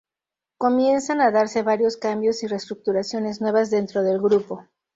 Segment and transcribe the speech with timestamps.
[0.57, 4.65] Comienzan a darse varios cambios y reestructuraciones nuevas dentro del grupo.